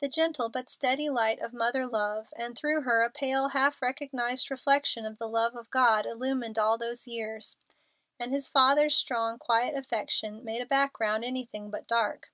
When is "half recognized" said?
3.48-4.50